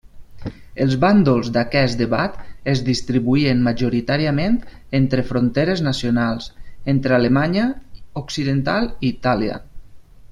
[0.83, 2.39] Els bàndols d'aquest debat
[2.73, 4.57] es distribuïen majoritàriament
[5.01, 6.49] entre fronteres nacionals,
[6.95, 7.67] entre Alemanya
[8.25, 9.61] Occidental i Itàlia.